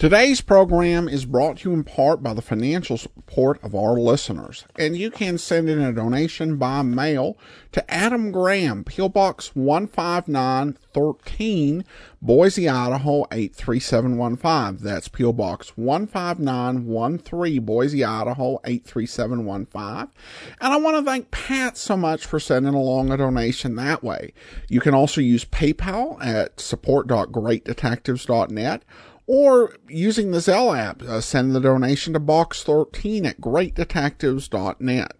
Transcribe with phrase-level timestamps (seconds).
[0.00, 4.64] Today's program is brought to you in part by the financial support of our listeners,
[4.78, 7.36] and you can send in a donation by mail
[7.72, 9.10] to Adam Graham, P.O.
[9.10, 11.84] Box 15913,
[12.22, 14.82] Boise, Idaho 83715.
[14.82, 15.34] That's P.O.
[15.34, 20.10] Box 15913, Boise, Idaho 83715.
[20.62, 24.32] And I want to thank Pat so much for sending along a donation that way.
[24.66, 28.82] You can also use PayPal at support.greatdetectives.net
[29.32, 35.12] or using the Zelle app, uh, send the donation to box13 at greatdetectives.net.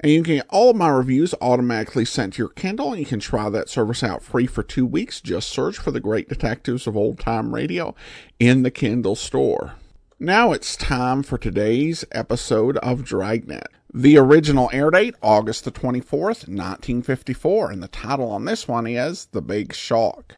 [0.00, 3.06] And you can get all of my reviews automatically sent to your Kindle, and you
[3.06, 5.22] can try that service out free for two weeks.
[5.22, 7.94] Just search for the Great Detectives of Old Time Radio
[8.38, 9.76] in the Kindle store.
[10.20, 13.68] Now it's time for today's episode of Dragnet.
[13.98, 19.28] The original air date, August the 24th, 1954, and the title on this one is
[19.32, 20.34] The Big Shock.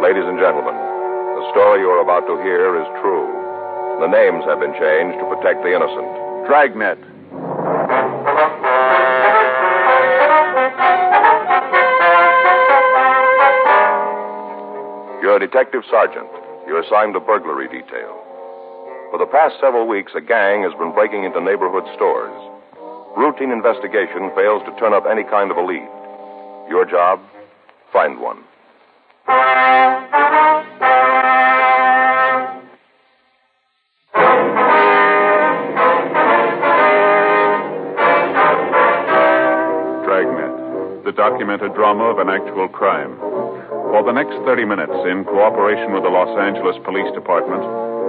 [0.00, 3.28] Ladies and gentlemen, the story you are about to hear is true.
[4.00, 6.48] The names have been changed to protect the innocent.
[6.48, 7.13] Dragnet.
[15.44, 16.30] Detective sergeant.
[16.66, 18.16] You're assigned to burglary detail.
[19.10, 22.32] For the past several weeks, a gang has been breaking into neighborhood stores.
[23.14, 25.86] Routine investigation fails to turn up any kind of a lead.
[26.70, 27.20] Your job?
[27.92, 28.40] Find one.
[40.08, 43.43] Dragnet, the documented drama of an actual crime.
[43.94, 47.62] For the next 30 minutes, in cooperation with the Los Angeles Police Department,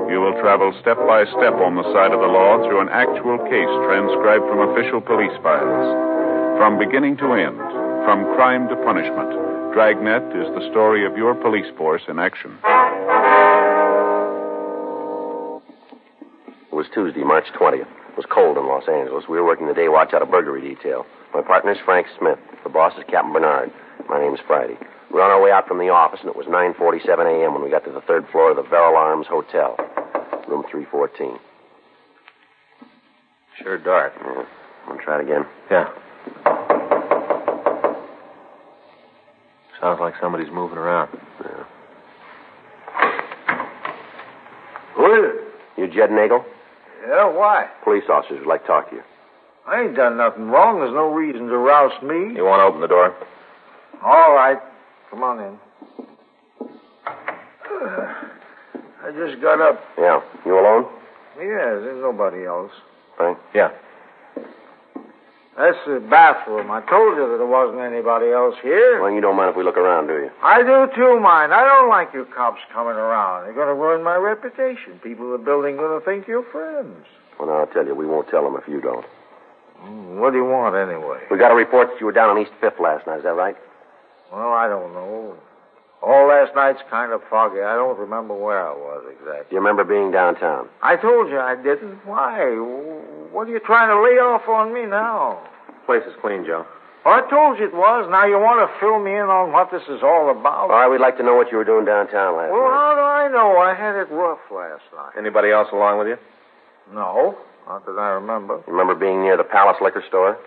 [0.10, 3.38] you will travel step by step on the side of the law through an actual
[3.46, 5.86] case transcribed from official police files.
[6.58, 7.62] From beginning to end,
[8.02, 9.30] from crime to punishment,
[9.78, 12.58] Dragnet is the story of your police force in action.
[16.66, 17.86] It was Tuesday, March 20th.
[17.86, 19.30] It was cold in Los Angeles.
[19.30, 21.06] We were working the day watch out of burglary detail.
[21.30, 22.42] My partner's Frank Smith.
[22.66, 23.70] The boss is Captain Bernard.
[24.10, 24.82] My name's Friday.
[25.10, 27.54] We were on our way out from the office, and it was 9.47 a.m.
[27.54, 29.76] when we got to the third floor of the Verrill Arms Hotel,
[30.48, 31.40] room 314.
[33.62, 34.14] Sure dark.
[34.20, 34.44] Yeah.
[34.88, 35.46] Want to try it again?
[35.72, 35.88] Yeah.
[39.80, 41.10] Sounds like somebody's moving around.
[41.42, 41.64] Yeah.
[44.96, 45.82] Who is it?
[45.82, 46.44] You Jed Nagel?
[47.08, 47.68] Yeah, why?
[47.84, 49.04] Police officers would like to talk to you.
[49.68, 50.80] I ain't done nothing wrong.
[50.80, 52.36] There's no reason to rouse me.
[52.36, 53.16] You want to open the door?
[54.04, 54.58] All right.
[55.16, 55.56] Come on in.
[59.00, 59.80] I just got up.
[59.98, 60.20] Yeah.
[60.46, 60.92] You alone?
[61.40, 62.72] Yeah, there's nobody else.
[63.16, 63.38] Frank?
[63.54, 63.70] Yeah.
[65.56, 66.70] That's the bathroom.
[66.70, 69.00] I told you that there wasn't anybody else here.
[69.02, 70.30] Well, you don't mind if we look around, do you?
[70.44, 71.54] I do too, mind.
[71.54, 73.46] I don't like you cops coming around.
[73.46, 75.00] You're going to ruin my reputation.
[75.02, 77.06] People in the building are going to think you're friends.
[77.40, 79.06] Well, now, I'll tell you, we won't tell them if you don't.
[79.80, 81.20] Hmm, What do you want anyway?
[81.32, 83.20] We got a report that you were down on East Fifth last night.
[83.20, 83.56] Is that right?
[84.32, 85.36] Well, I don't know.
[86.02, 87.62] All last night's kind of foggy.
[87.62, 89.48] I don't remember where I was Do exactly.
[89.52, 90.70] you remember being downtown?
[90.84, 92.06] I told you I didn't.
[92.06, 92.46] Why?
[93.32, 95.40] What are you trying to lay off on me now?
[95.86, 96.66] Place is clean, Joe.
[97.06, 98.08] Well, I told you it was.
[98.10, 100.70] Now you want to fill me in on what this is all about?
[100.70, 102.74] All right, we'd like to know what you were doing downtown last Well, night.
[102.78, 103.58] how do I know?
[103.58, 105.14] I had it rough last night.
[105.18, 106.18] Anybody else along with you?
[106.94, 107.38] No,
[107.68, 108.62] not that I remember.
[108.68, 110.38] You remember being near the Palace Liquor Store?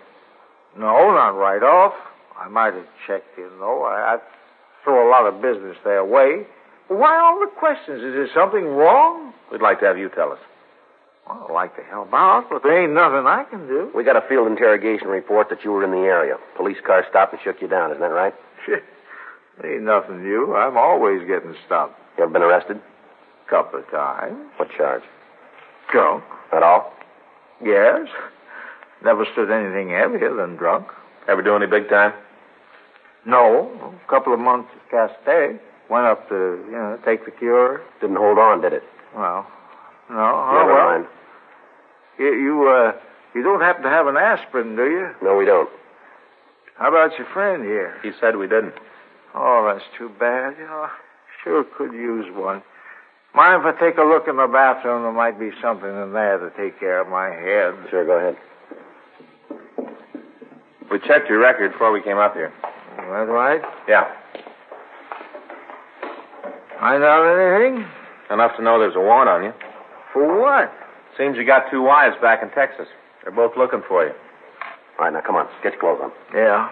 [0.77, 1.93] No, not right off.
[2.39, 3.83] I might have checked in, though.
[3.83, 4.17] I, I
[4.83, 6.45] throw a lot of business their way.
[6.87, 8.01] Why all the questions?
[8.01, 9.33] Is there something wrong?
[9.51, 10.39] We'd like to have you tell us.
[11.27, 13.91] Well, I'd like to help out, but there ain't nothing I can do.
[13.93, 16.37] We got a field interrogation report that you were in the area.
[16.57, 17.91] Police car stopped and shook you down.
[17.91, 18.33] Isn't that right?
[19.63, 20.55] Ain't nothing new.
[20.55, 21.99] I'm always getting stopped.
[22.17, 22.81] You ever been arrested?
[23.49, 24.37] Couple of times.
[24.57, 25.03] What charge?
[25.91, 26.23] Drunk.
[26.53, 26.93] At all?
[27.63, 28.07] Yes.
[29.03, 30.87] Never stood anything heavier than drunk.
[31.27, 32.13] Ever do any big time?
[33.25, 33.93] No.
[34.05, 35.59] A couple of months at Castaic.
[35.89, 36.35] Went up to,
[36.67, 37.81] you know, take the cure.
[37.99, 38.83] Didn't hold on, did it?
[39.15, 39.47] Well,
[40.09, 40.17] no.
[40.19, 40.85] Oh, Never well.
[40.85, 41.05] mind.
[42.19, 42.91] You, you, uh,
[43.33, 45.09] you don't happen to have an aspirin, do you?
[45.23, 45.69] No, we don't.
[46.77, 47.95] How about your friend here?
[48.03, 48.75] He said we didn't.
[49.33, 50.55] Oh, that's too bad.
[50.59, 50.87] You know,
[51.43, 52.61] sure could use one.
[53.35, 55.03] Mind if I take a look in the bathroom?
[55.03, 57.73] There might be something in there to take care of my head.
[57.89, 58.37] Sure, go ahead.
[60.91, 62.51] We checked your record before we came up here.
[62.99, 63.61] Is that right?
[63.87, 64.07] Yeah.
[66.79, 67.85] Find out anything?
[68.31, 69.53] Enough to know there's a warrant on you.
[70.13, 70.71] For what?
[71.17, 72.87] Seems you got two wives back in Texas.
[73.23, 74.13] They're both looking for you.
[74.97, 75.47] All right, now come on.
[75.63, 76.11] Get your clothes on.
[76.33, 76.69] Yeah.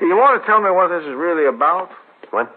[0.00, 1.90] Do you want to tell me what this is really about?
[2.30, 2.54] What?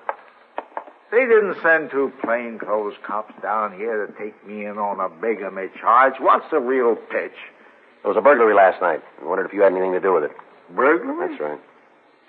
[1.11, 5.67] They didn't send two plainclothes cops down here to take me in on a bigamy
[5.79, 6.13] charge.
[6.19, 7.35] What's the real pitch?
[8.03, 9.01] There was a burglary last night.
[9.21, 10.31] I wondered if you had anything to do with it.
[10.75, 11.27] Burglary?
[11.29, 11.59] That's right.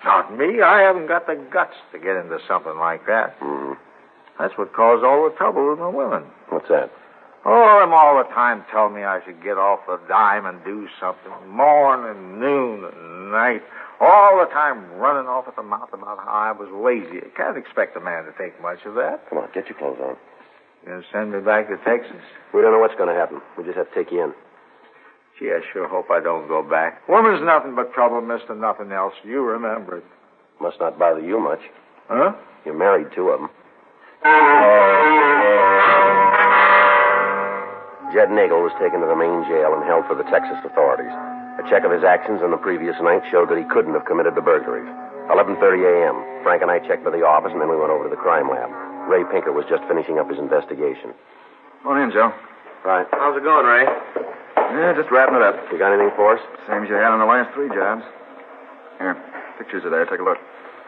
[0.03, 0.61] Not me.
[0.61, 3.39] I haven't got the guts to get into something like that.
[3.39, 3.73] Mm-hmm.
[4.39, 6.23] That's what caused all the trouble with the women.
[6.49, 6.91] What's that?
[7.45, 10.87] Oh, them all the time tell me I should get off the dime and do
[10.99, 11.31] something.
[11.47, 13.61] Morning, noon, and night.
[13.99, 17.15] All the time running off at the mouth about how I was lazy.
[17.15, 19.27] You can't expect a man to take much of that.
[19.29, 20.15] Come on, get your clothes on.
[20.85, 22.23] You're gonna send me back to Texas?
[22.53, 23.41] We don't know what's going to happen.
[23.57, 24.33] We just have to take you in.
[25.39, 27.07] Gee, I sure hope I don't go back.
[27.07, 29.13] Woman's nothing but trouble, mister, nothing else.
[29.23, 30.05] You remember it.
[30.59, 31.61] Must not bother you much.
[32.09, 32.35] Huh?
[32.65, 33.49] You're married, two of them.
[38.11, 41.13] Jed Nagel was taken to the main jail and held for the Texas authorities.
[41.55, 44.35] A check of his actions on the previous night showed that he couldn't have committed
[44.35, 44.91] the burglaries.
[45.31, 45.55] 11.30
[45.87, 46.19] a.m.
[46.43, 48.49] Frank and I checked by the office, and then we went over to the crime
[48.51, 48.67] lab.
[49.07, 51.15] Ray Pinker was just finishing up his investigation.
[51.83, 52.33] Come on in, Joe.
[52.83, 53.07] Right.
[53.13, 53.85] How's it going, Ray?
[54.69, 55.55] Yeah, just wrapping it up.
[55.71, 56.41] You got anything for us?
[56.67, 58.03] Same as you had on the last three jobs.
[58.99, 59.17] Here,
[59.57, 60.05] pictures are there.
[60.05, 60.37] Take a look.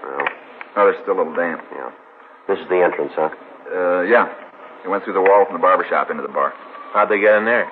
[0.03, 0.27] Well,
[0.77, 1.59] Oh, they're still a little damp.
[1.75, 1.91] yeah.
[2.47, 3.27] This is the entrance, huh?
[3.67, 4.31] Uh, yeah.
[4.83, 6.53] They went through the wall from the barber shop into the bar.
[6.93, 7.67] How'd they get in there?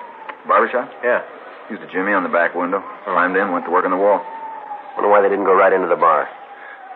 [0.46, 0.90] Barber shop?
[1.02, 1.22] Yeah.
[1.70, 2.82] Used a jimmy on the back window.
[3.04, 4.20] Climbed in, went to work on the wall.
[4.96, 6.28] Wonder why they didn't go right into the bar.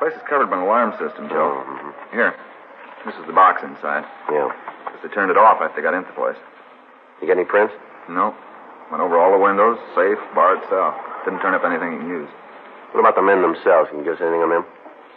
[0.01, 1.63] The Place is covered by an alarm system, Joe.
[1.65, 1.93] Mhm.
[2.13, 2.35] Here.
[3.07, 4.05] This is the box inside.
[4.31, 4.51] Yeah.
[4.93, 6.37] Guess they turned it off after they got into the place.
[7.21, 7.73] You get any prints?
[8.09, 8.35] No.
[8.91, 10.95] Went over all the windows, safe, bar itself.
[11.25, 12.31] Didn't turn up anything you can use.
[12.93, 13.91] What about the men themselves?
[13.91, 14.65] Can you give us anything on them?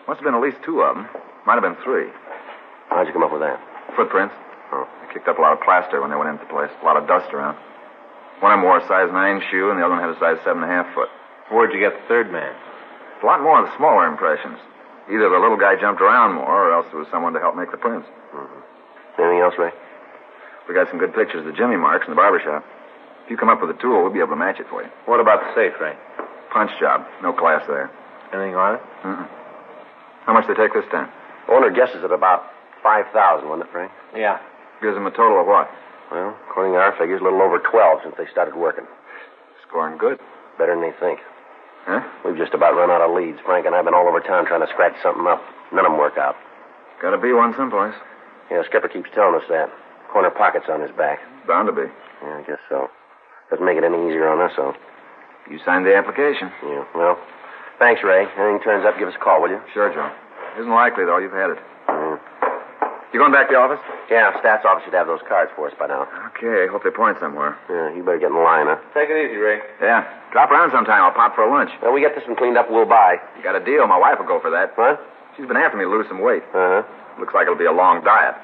[0.07, 1.05] Must have been at least two of them.
[1.45, 2.09] Might have been three.
[2.89, 3.59] How'd you come up with that?
[3.95, 4.33] Footprints.
[4.71, 4.87] Oh.
[5.03, 6.71] They kicked up a lot of plaster when they went into the place.
[6.81, 7.59] A lot of dust around.
[8.39, 10.39] One of them wore a size 9 shoe, and the other one had a size
[10.47, 11.09] 7.5 foot.
[11.51, 12.55] Where'd you get the third man?
[13.21, 14.59] A lot more of the smaller impressions.
[15.09, 17.71] Either the little guy jumped around more, or else there was someone to help make
[17.71, 18.07] the prints.
[18.33, 19.21] Mm-hmm.
[19.21, 19.71] Anything else, Ray?
[20.67, 22.63] We got some good pictures of the Jimmy marks in the barber shop.
[23.27, 24.87] If you come up with a tool, we'll be able to match it for you.
[25.03, 25.99] What about the safe, Ray?
[26.47, 27.03] Punch job.
[27.21, 27.91] No class there.
[28.31, 28.81] Anything on it?
[29.03, 29.27] Mm-mm.
[30.23, 31.11] How much they take this time?
[31.51, 32.47] Owner guesses at about
[32.83, 33.91] 5000 wasn't it, Frank?
[34.15, 34.39] Yeah.
[34.81, 35.67] Gives them a total of what?
[36.07, 38.87] Well, according to our figures, a little over 12 since they started working.
[39.67, 40.23] Scoring good.
[40.57, 41.19] Better than they think.
[41.83, 42.07] Huh?
[42.23, 43.43] We've just about run out of leads.
[43.43, 45.43] Frank and I have been all over town trying to scratch something up.
[45.75, 46.39] None of them work out.
[47.01, 47.95] Gotta be one someplace.
[48.49, 49.67] Yeah, Skipper keeps telling us that.
[50.15, 51.19] Corner pockets on his back.
[51.43, 51.91] Bound to be.
[52.23, 52.87] Yeah, I guess so.
[53.49, 54.73] Doesn't make it any easier on us, though.
[55.49, 56.51] You signed the application.
[56.63, 57.17] Yeah, well,
[57.79, 58.27] thanks, Ray.
[58.27, 59.61] Anything turns up, give us a call, will you?
[59.73, 60.11] Sure, Joe.
[60.59, 61.17] Isn't likely, though.
[61.19, 61.59] You've had it.
[61.87, 62.17] Yeah.
[63.13, 63.79] You going back to the office?
[64.11, 66.03] Yeah, Stats office should have those cards for us by now.
[66.35, 66.67] Okay.
[66.67, 67.55] Hope they point somewhere.
[67.71, 68.75] Yeah, you better get in line, huh?
[68.93, 69.63] Take it easy, Ray.
[69.81, 70.03] Yeah.
[70.35, 70.99] Drop around sometime.
[71.01, 71.71] I'll pop for a lunch.
[71.81, 73.15] Well, we get this one cleaned up, we'll buy.
[73.37, 73.87] You got a deal.
[73.87, 74.77] My wife will go for that.
[74.77, 74.99] What?
[75.37, 76.43] She's been after me to lose some weight.
[76.51, 76.83] Uh-huh.
[77.17, 78.35] Looks like it'll be a long diet.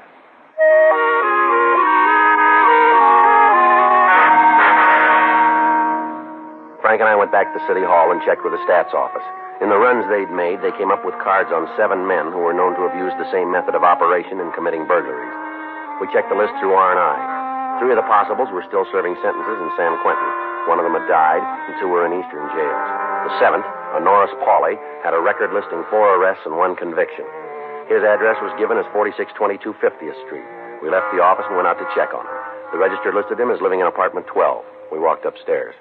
[6.83, 9.23] Frank and I went back to City Hall and checked with the stats office.
[9.63, 12.51] In the runs they'd made, they came up with cards on seven men who were
[12.51, 15.31] known to have used the same method of operation in committing burglaries.
[16.03, 17.79] We checked the list through R&I.
[17.79, 20.31] Three of the possibles were still serving sentences in San Quentin.
[20.67, 21.39] One of them had died,
[21.71, 22.87] and two were in eastern jails.
[23.31, 24.75] The seventh, a Norris Pauley,
[25.07, 27.23] had a record listing four arrests and one conviction.
[27.87, 30.47] His address was given as 4622 50th Street.
[30.83, 32.39] We left the office and went out to check on him.
[32.75, 34.91] The register listed him as living in apartment 12.
[34.91, 35.79] We walked upstairs.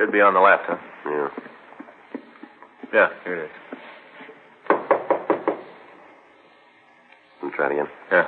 [0.00, 0.80] Should be on the left, huh?
[1.04, 1.28] Yeah.
[2.88, 3.50] Yeah, here it is.
[7.36, 7.88] Let me try it again.
[8.10, 8.24] Yeah.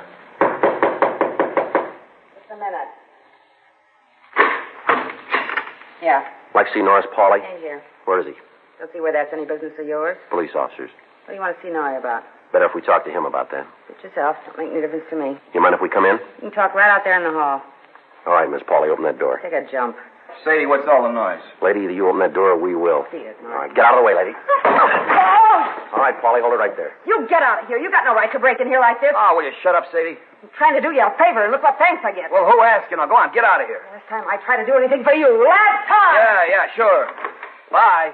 [2.37, 2.89] Just a minute.
[6.03, 6.21] Yeah,
[6.53, 7.41] Like to see Norris Pauley?
[7.41, 7.81] in here.
[8.05, 8.33] Where is he?
[8.77, 10.17] Don't see where that's any business of yours.
[10.29, 10.91] Police officers.
[11.25, 12.21] What do you want to see Norris about?
[12.53, 13.65] Better if we talk to him about that.
[13.87, 14.35] Suit yourself.
[14.45, 15.39] Don't make any difference to me.
[15.55, 16.19] You mind if we come in?
[16.37, 17.63] You can talk right out there in the hall.
[18.27, 19.39] All right, Miss Polly, open that door.
[19.41, 19.95] Take a jump.
[20.43, 21.41] Sadie, what's all the noise?
[21.61, 23.05] Lady, either you open that door or we will.
[23.11, 24.33] See it, All get out of the way, lady.
[24.65, 25.93] Oh!
[25.93, 26.91] All right, Polly, hold it right there.
[27.05, 27.77] You get out of here.
[27.77, 29.13] You got no right to break in here like this.
[29.15, 30.17] Oh, will you shut up, Sadie?
[30.41, 32.31] I'm trying to do you a favor, and look what thanks I get.
[32.31, 32.97] Well, who asked you?
[32.97, 33.79] Now, go on, get out of here.
[33.93, 35.29] Last time I tried to do anything for you.
[35.45, 36.15] Last time!
[36.17, 37.03] Yeah, yeah, sure.
[37.71, 38.11] Bye.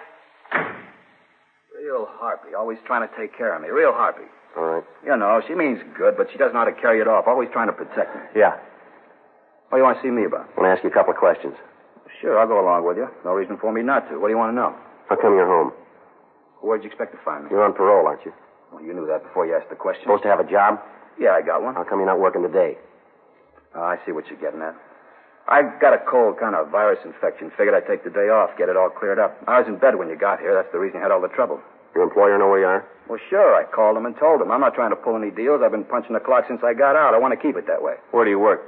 [1.74, 3.70] Real harpy, always trying to take care of me.
[3.70, 4.28] Real harpy.
[4.58, 4.84] All right.
[5.06, 7.26] You know, she means good, but she doesn't know how to carry it off.
[7.28, 8.22] Always trying to protect me.
[8.36, 8.60] Yeah.
[9.70, 10.50] What do you want to see me about?
[10.58, 11.56] I want to ask you a couple of questions.
[12.22, 13.08] Sure, I'll go along with you.
[13.24, 14.20] No reason for me not to.
[14.20, 14.76] What do you want to know?
[15.08, 15.72] How come you're home?
[16.62, 17.52] Where'd you expect to find me?
[17.52, 18.34] You're on parole, aren't you?
[18.72, 20.04] Well, you knew that before you asked the question.
[20.04, 20.80] Supposed to have a job?
[21.18, 21.76] Yeah, I got one.
[21.76, 22.78] How come you're not working today?
[23.76, 24.76] Oh, I see what you're getting at.
[25.48, 27.50] I got a cold kind of virus infection.
[27.58, 29.38] Figured I'd take the day off, get it all cleared up.
[29.48, 30.54] I was in bed when you got here.
[30.54, 31.60] That's the reason you had all the trouble.
[31.96, 32.86] Your employer know where you are?
[33.10, 34.52] Well, sure, I called him and told him.
[34.52, 35.62] I'm not trying to pull any deals.
[35.66, 37.16] I've been punching the clock since I got out.
[37.16, 37.96] I want to keep it that way.
[38.12, 38.62] Where do you work?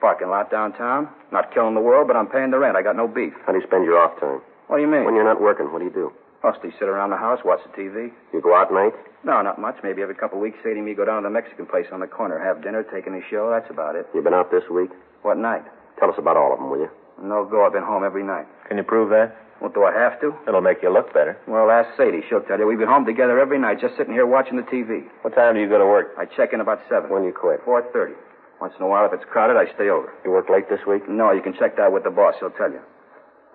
[0.00, 1.08] Parking lot downtown.
[1.32, 2.76] Not killing the world, but I'm paying the rent.
[2.76, 3.32] I got no beef.
[3.46, 4.40] How do you spend your off time?
[4.68, 5.04] What do you mean?
[5.04, 6.12] When you're not working, what do you do?
[6.44, 8.12] Mostly sit around the house, watch the TV.
[8.32, 8.96] You go out nights?
[9.24, 9.76] No, not much.
[9.82, 11.98] Maybe every couple of weeks, Sadie and me go down to the Mexican place on
[11.98, 13.50] the corner, have dinner, take in a show.
[13.50, 14.06] That's about it.
[14.14, 14.90] You been out this week?
[15.22, 15.64] What night?
[15.98, 16.90] Tell us about all of them, will you?
[17.20, 17.66] No go.
[17.66, 18.46] I've been home every night.
[18.68, 19.34] Can you prove that?
[19.60, 20.32] Well, do I have to?
[20.46, 21.36] It'll make you look better.
[21.48, 22.22] Well, ask Sadie.
[22.28, 22.66] She'll tell you.
[22.68, 25.02] We've been home together every night, just sitting here watching the TV.
[25.22, 26.14] What time do you go to work?
[26.16, 27.10] I check in about seven.
[27.10, 27.64] When you quit?
[27.64, 28.14] Four thirty.
[28.60, 30.12] Once in a while, if it's crowded, I stay over.
[30.24, 31.08] You work late this week?
[31.08, 32.34] No, you can check that with the boss.
[32.40, 32.80] He'll tell you.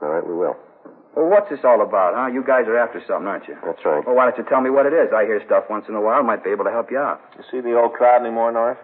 [0.01, 0.55] All right, we will.
[1.15, 2.27] Well, what's this all about, huh?
[2.33, 3.55] You guys are after something, aren't you?
[3.63, 4.01] That's right.
[4.05, 5.13] Well, why don't you tell me what it is?
[5.13, 6.24] I hear stuff once in a while.
[6.24, 7.22] Might be able to help you out.
[7.38, 8.79] You see the old crowd anymore, Norris?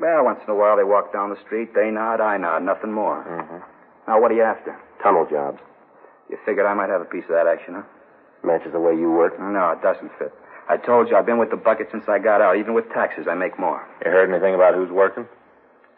[0.00, 1.74] Well, once in a while they walk down the street.
[1.74, 2.62] They nod, I nod.
[2.62, 3.24] Nothing more.
[3.24, 3.60] Mm-hmm.
[4.08, 4.78] Now, what are you after?
[5.02, 5.58] Tunnel jobs.
[6.30, 7.82] You figured I might have a piece of that action, huh?
[8.42, 9.38] Matches the way you work.
[9.38, 10.32] No, it doesn't fit.
[10.68, 12.56] I told you I've been with the bucket since I got out.
[12.56, 13.86] Even with taxes, I make more.
[14.04, 15.26] You heard anything about who's working?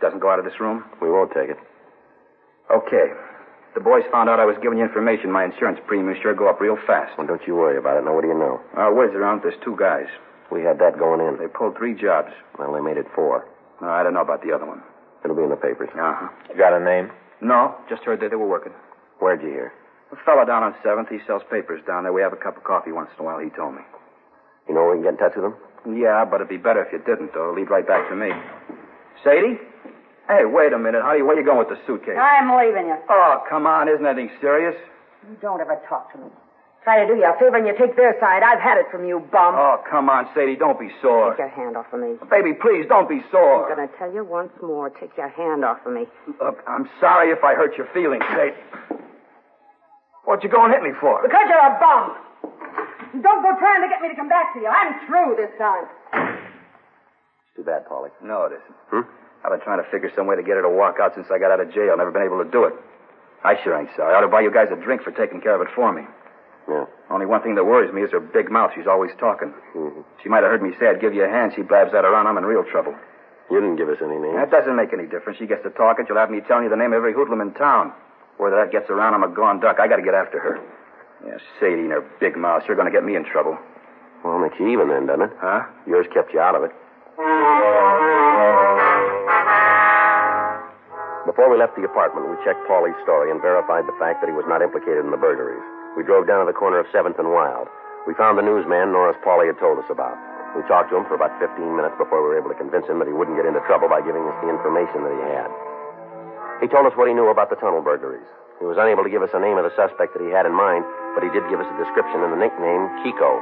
[0.01, 0.85] Doesn't go out of this room?
[1.03, 1.59] We won't take it.
[2.71, 3.13] Okay.
[3.75, 5.31] The boys found out I was giving you information.
[5.31, 7.17] My insurance premiums sure go up real fast.
[7.19, 8.05] Well, don't you worry about it.
[8.05, 8.61] Now, what do you know?
[8.77, 10.07] Uh, word's around there's two guys.
[10.51, 11.39] We had that going in.
[11.39, 12.33] They pulled three jobs.
[12.59, 13.47] Well, they made it four.
[13.83, 14.83] No, I don't know about the other one.
[15.23, 15.91] It'll be in the papers.
[15.93, 16.29] Uh-huh.
[16.49, 17.11] You got a name?
[17.41, 18.73] No, just heard that they were working.
[19.21, 19.73] Where'd you hear?
[20.11, 22.13] A fellow down on 7th, he sells papers down there.
[22.13, 23.83] We have a cup of coffee once in a while, he told me.
[24.67, 25.57] You know where we can get in touch with them?
[25.95, 27.53] Yeah, but it'd be better if you didn't, though.
[27.55, 28.33] Lead right back to me.
[29.23, 29.61] Sadie?
[30.29, 31.01] Hey, wait a minute.
[31.01, 31.19] honey.
[31.19, 32.21] do you, where you going with the suitcase?
[32.21, 32.97] I'm leaving you.
[33.09, 33.89] Oh, come on.
[33.89, 34.77] Isn't anything serious?
[35.25, 36.29] You don't ever talk to me.
[36.85, 38.45] Try to do you a favor and you take their side.
[38.45, 39.57] I've had it from you, bum.
[39.57, 40.57] Oh, come on, Sadie.
[40.57, 41.33] Don't be sore.
[41.33, 42.17] Take your hand off of me.
[42.31, 43.69] Baby, please, don't be sore.
[43.69, 44.89] I'm going to tell you once more.
[44.89, 46.05] Take your hand off of me.
[46.41, 48.57] Look, I'm sorry if I hurt your feelings, Sadie.
[50.25, 51.21] What'd you go and hit me for?
[51.25, 52.17] Because you're a bum.
[53.25, 54.69] Don't go trying to get me to come back to you.
[54.69, 55.89] I'm through this time.
[56.13, 58.11] It's too bad, Polly.
[58.23, 58.77] No, it isn't.
[58.93, 59.09] Hmm?
[59.45, 61.39] I've been trying to figure some way to get her to walk out since I
[61.39, 61.97] got out of jail.
[61.97, 62.75] Never been able to do it.
[63.45, 64.15] I sure ain't sorry.
[64.15, 66.03] I ought to buy you guys a drink for taking care of it for me.
[66.69, 66.85] Yeah.
[67.09, 68.73] Only one thing that worries me is her big mouth.
[68.75, 69.55] She's always talking.
[69.75, 70.05] Mhm.
[70.23, 71.55] She might have heard me say I'd give you a hand.
[71.55, 72.27] She blabs that around.
[72.27, 72.95] I'm in real trouble.
[73.51, 74.35] You didn't give us any names.
[74.37, 75.39] That doesn't make any difference.
[75.39, 76.05] She gets to talking.
[76.07, 77.93] She'll have me telling you the name of every hoodlum in town.
[78.37, 79.81] Whether that gets around, I'm a gone duck.
[79.81, 80.59] I got to get after her.
[81.27, 82.65] Yeah, Sadie and her big mouth.
[82.67, 83.57] She's going to get me in trouble.
[84.23, 85.33] Well, it makes you even then, doesn't it?
[85.41, 85.63] Huh?
[85.87, 86.73] Yours kept you out of it.
[91.29, 94.37] Before we left the apartment, we checked Pauley's story and verified the fact that he
[94.39, 95.61] was not implicated in the burglaries.
[95.93, 97.69] We drove down to the corner of 7th and Wild.
[98.09, 100.17] We found the newsman Norris Paulie had told us about.
[100.57, 102.97] We talked to him for about 15 minutes before we were able to convince him
[102.97, 105.53] that he wouldn't get into trouble by giving us the information that he had.
[106.65, 108.25] He told us what he knew about the tunnel burglaries.
[108.57, 110.57] He was unable to give us the name of the suspect that he had in
[110.57, 113.37] mind, but he did give us a description and the nickname Kiko.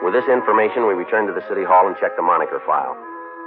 [0.00, 2.96] With this information, we returned to the city hall and checked the moniker file.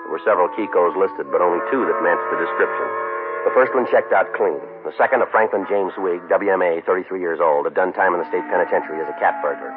[0.05, 3.11] There were several Kikos listed, but only two that matched the description.
[3.41, 4.61] The first one checked out clean.
[4.85, 8.29] The second, a Franklin James Zweig, WMA, 33 years old, had done time in the
[8.29, 9.73] state penitentiary as a cat burglar.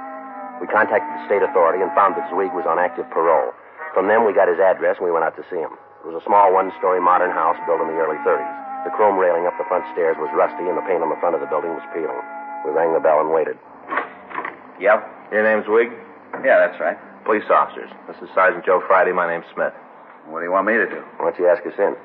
[0.61, 3.57] We contacted the state authority and found that Zweig was on active parole.
[3.97, 5.73] From them, we got his address and we went out to see him.
[6.05, 8.53] It was a small one-story modern house built in the early 30s.
[8.85, 11.33] The chrome railing up the front stairs was rusty and the paint on the front
[11.33, 12.21] of the building was peeling.
[12.69, 13.57] We rang the bell and waited.
[14.77, 15.33] Yep.
[15.33, 15.89] Your name's Zweig?
[16.45, 17.01] Yeah, that's right.
[17.25, 17.89] Police officers.
[18.05, 19.17] This is Sergeant Joe Friday.
[19.17, 19.73] My name's Smith.
[20.29, 21.01] What do you want me to do?
[21.17, 21.97] Why don't you ask us in?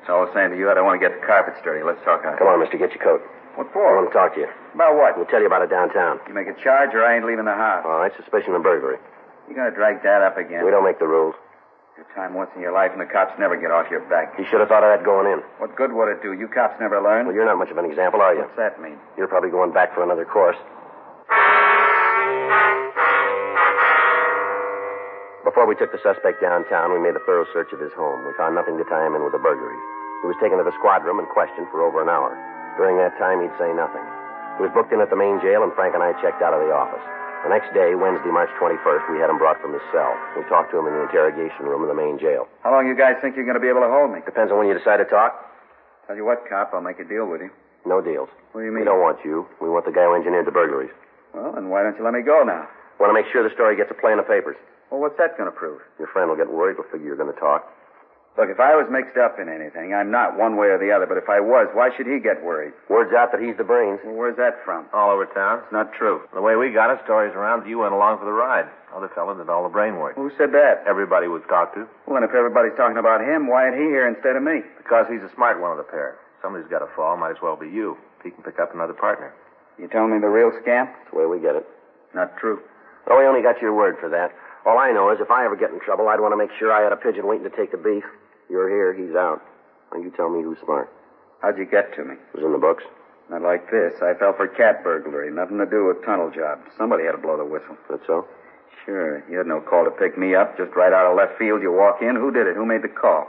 [0.00, 0.70] It's all the same to you.
[0.70, 1.82] I don't want to get the carpets dirty.
[1.84, 2.38] Let's talk on it.
[2.38, 3.20] Come on, mister, get your coat.
[3.58, 3.82] What for?
[3.82, 4.50] I want to talk to you.
[4.74, 5.18] About what?
[5.18, 6.22] We'll tell you about it downtown.
[6.30, 7.82] You make a charge or I ain't leaving the house.
[7.82, 9.02] All right, suspicion of burglary.
[9.50, 10.62] You're going to drag that up again.
[10.64, 11.34] We don't make the rules.
[11.98, 14.38] Your time once in your life and the cops never get off your back.
[14.38, 15.42] You should have thought of that going in.
[15.58, 16.30] What good would it do?
[16.30, 17.26] You cops never learn.
[17.26, 18.46] Well, you're not much of an example, are you?
[18.46, 18.94] What's that mean?
[19.18, 20.54] You're probably going back for another course.
[25.48, 28.20] Before we took the suspect downtown, we made a thorough search of his home.
[28.28, 29.80] We found nothing to tie him in with the burglaries.
[30.20, 32.36] He was taken to the squad room and questioned for over an hour.
[32.76, 34.04] During that time, he'd say nothing.
[34.60, 36.60] He was booked in at the main jail, and Frank and I checked out of
[36.60, 37.00] the office.
[37.48, 40.12] The next day, Wednesday, March 21st, we had him brought from his cell.
[40.36, 42.44] We talked to him in the interrogation room of the main jail.
[42.60, 44.20] How long you guys think you're going to be able to hold me?
[44.28, 45.32] Depends on when you decide to talk.
[46.04, 47.48] Tell you what, cop, I'll make a deal with you.
[47.88, 48.28] No deals.
[48.52, 48.84] What do you mean?
[48.84, 49.48] We don't want you.
[49.64, 50.92] We want the guy who engineered the burglaries.
[51.32, 52.68] Well, then why don't you let me go now?
[53.00, 54.60] Want to make sure the story gets a play in the papers.
[54.90, 55.80] Well, what's that going to prove?
[55.98, 56.76] Your friend will get worried.
[56.76, 57.68] He'll figure you're going to talk.
[58.38, 61.10] Look, if I was mixed up in anything, I'm not one way or the other,
[61.10, 62.70] but if I was, why should he get worried?
[62.86, 63.98] Word's out that he's the brains.
[64.06, 64.86] Well, where's that from?
[64.94, 65.66] All over town.
[65.66, 66.22] It's not true.
[66.30, 68.70] The way we got it, stories around you went along for the ride.
[68.94, 70.14] Other fella did all the brain work.
[70.14, 70.86] Who said that?
[70.86, 71.90] Everybody we've talked to.
[72.06, 74.62] Well, and if everybody's talking about him, why ain't he here instead of me?
[74.78, 76.14] Because he's a smart one of the pair.
[76.40, 77.18] Somebody's got to fall.
[77.18, 77.98] Might as well be you.
[78.22, 79.34] He can pick up another partner.
[79.82, 80.86] You telling me the real scam?
[80.86, 81.66] That's the way we get it.
[82.14, 82.62] Not true.
[83.10, 84.30] Oh, we only got your word for that.
[84.68, 86.68] All I know is if I ever get in trouble, I'd want to make sure
[86.68, 88.04] I had a pigeon waiting to take the beef.
[88.52, 89.40] You're here, he's out.
[89.88, 90.92] Now you tell me who's smart.
[91.40, 92.20] How'd you get to me?
[92.20, 92.84] It was in the books.
[93.32, 93.96] Not like this.
[94.04, 95.32] I fell for cat burglary.
[95.32, 96.60] Nothing to do with tunnel job.
[96.76, 97.80] Somebody had to blow the whistle.
[97.88, 98.28] That's so?
[98.84, 99.24] Sure.
[99.32, 100.60] You had no call to pick me up.
[100.60, 102.12] Just right out of left field, you walk in.
[102.12, 102.52] Who did it?
[102.52, 103.24] Who made the call?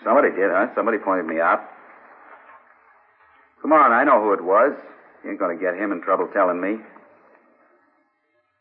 [0.00, 0.72] Somebody did, huh?
[0.74, 1.60] Somebody pointed me out.
[3.60, 4.72] Come on, I know who it was.
[5.20, 6.80] You ain't going to get him in trouble telling me.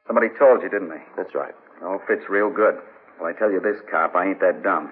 [0.07, 1.01] Somebody told you, didn't they?
[1.17, 1.53] That's right.
[1.81, 2.77] Oh, fits real good.
[3.19, 4.91] Well, I tell you this, cop, I ain't that dumb.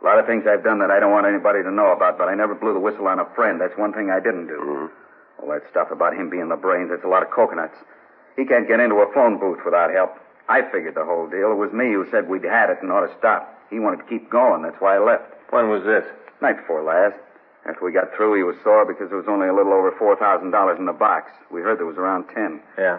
[0.00, 2.28] A lot of things I've done that I don't want anybody to know about, but
[2.28, 3.60] I never blew the whistle on a friend.
[3.60, 4.58] That's one thing I didn't do.
[4.58, 5.42] Mm-hmm.
[5.42, 7.76] All that stuff about him being the brains, that's a lot of coconuts.
[8.36, 10.14] He can't get into a phone booth without help.
[10.48, 11.52] I figured the whole deal.
[11.52, 13.46] It was me who said we'd had it and ought to stop.
[13.70, 14.62] He wanted to keep going.
[14.62, 15.24] That's why I left.
[15.50, 16.04] When was this?
[16.40, 17.16] Night before last.
[17.64, 20.78] After we got through, he was sore because there was only a little over $4,000
[20.78, 21.30] in the box.
[21.50, 22.60] We heard there was around 10.
[22.76, 22.98] Yeah.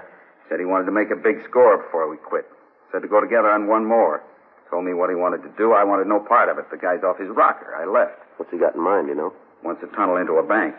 [0.54, 2.46] Said he wanted to make a big score before we quit.
[2.92, 4.22] Said to go together on one more.
[4.70, 5.74] Told me what he wanted to do.
[5.74, 6.70] I wanted no part of it.
[6.70, 7.74] The guy's off his rocker.
[7.74, 8.22] I left.
[8.38, 9.34] What's he got in mind, you know?
[9.63, 10.76] Wants to tunnel into a bank.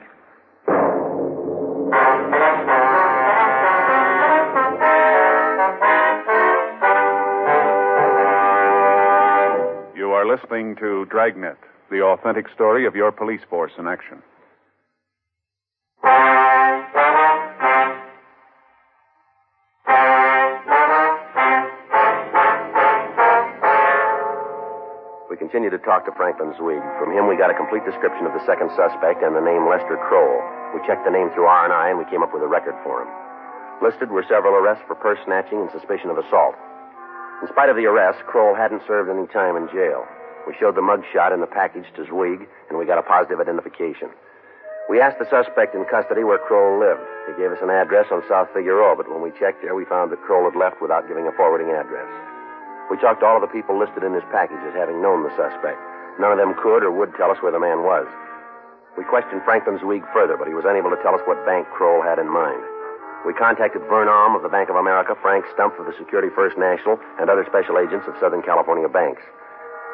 [9.99, 11.59] You are listening to Dragnet,
[11.91, 14.23] the authentic story of your police force in action.
[25.45, 26.81] Continued to talk to Franklin Zweig.
[26.97, 30.01] From him, we got a complete description of the second suspect and the name Lester
[30.09, 30.41] Kroll.
[30.73, 33.13] We checked the name through R&I, and we came up with a record for him.
[33.85, 36.57] Listed were several arrests for purse snatching and suspicion of assault.
[37.45, 40.09] In spite of the arrest, Kroll hadn't served any time in jail.
[40.49, 43.37] We showed the mug shot in the package to Zweig, and we got a positive
[43.37, 44.09] identification.
[44.89, 47.05] We asked the suspect in custody where Kroll lived.
[47.29, 50.09] He gave us an address on South Figueroa, but when we checked there, we found
[50.09, 52.09] that Kroll had left without giving a forwarding address.
[52.91, 55.35] We talked to all of the people listed in his package as having known the
[55.37, 55.81] suspect.
[56.21, 58.07] None of them could or would tell us where the man was.
[58.97, 62.03] We questioned Franklin Zweig further, but he was unable to tell us what bank Kroll
[62.03, 62.63] had in mind.
[63.27, 66.59] We contacted Vern Alm of the Bank of America, Frank Stump of the Security First
[66.61, 69.23] National, and other special agents of Southern California banks.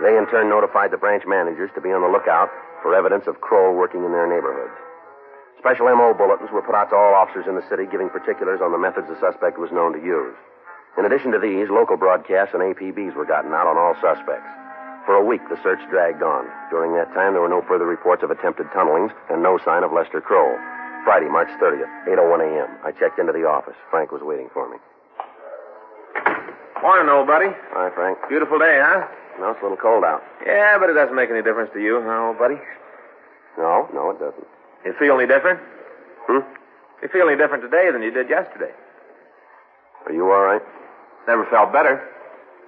[0.03, 2.51] They in turn notified the branch managers to be on the lookout
[2.83, 4.75] for evidence of Kroll working in their neighborhoods.
[5.61, 8.73] Special MO bulletins were put out to all officers in the city giving particulars on
[8.73, 10.35] the methods the suspect was known to use.
[10.99, 14.49] In addition to these, local broadcasts and APBs were gotten out on all suspects.
[15.07, 16.45] For a week, the search dragged on.
[16.71, 19.93] During that time, there were no further reports of attempted tunnelings and no sign of
[19.93, 20.55] Lester Kroll.
[21.05, 22.69] Friday, March 30th, 8.01 a.m.
[22.85, 23.77] I checked into the office.
[23.91, 24.77] Frank was waiting for me.
[26.83, 27.49] Morning, old buddy.
[27.73, 28.19] Hi, Frank.
[28.29, 29.09] Beautiful day, huh?
[29.41, 30.23] No, it's a little cold out.
[30.45, 32.61] Yeah, but it doesn't make any difference to you, huh, old buddy?
[33.57, 34.47] No, no, it doesn't.
[34.85, 35.61] You feel any different?
[36.29, 36.45] Hmm?
[37.03, 38.73] You feel any different today than you did yesterday?
[40.07, 40.63] Are you all right?
[41.27, 42.03] Never felt better.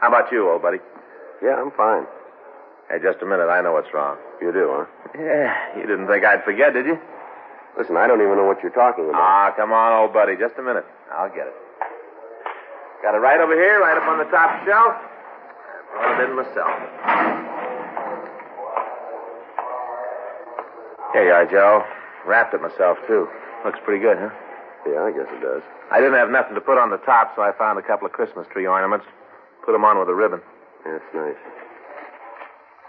[0.01, 0.79] How about you, old buddy?
[1.43, 2.07] Yeah, I'm fine.
[2.91, 3.49] Hey, just a minute.
[3.49, 4.19] I know what's wrong.
[4.41, 4.87] You do, huh?
[5.19, 6.99] Yeah, you didn't think I'd forget, did you?
[7.79, 9.21] Listen, I don't even know what you're talking about.
[9.23, 10.37] Ah, come on, old buddy.
[10.37, 10.85] Just a minute.
[11.11, 11.55] I'll get it.
[13.03, 14.95] Got it right over here, right up on the top shelf.
[14.95, 16.73] I brought it in myself.
[21.13, 21.85] Here you are, Joe.
[22.27, 23.29] Wrapped it myself, too.
[23.65, 24.31] Looks pretty good, huh?
[24.87, 25.63] Yeah, I guess it does.
[25.91, 28.13] I didn't have nothing to put on the top, so I found a couple of
[28.13, 29.07] Christmas tree ornaments.
[29.65, 30.41] Put them on with a ribbon.
[30.85, 31.39] Yeah, it's nice.